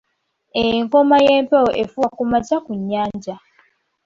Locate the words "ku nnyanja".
2.65-3.35